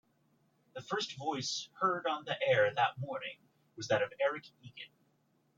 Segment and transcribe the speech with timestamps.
[0.73, 3.37] The first voice heard on the air that morning
[3.75, 4.89] was that of Eric Egan.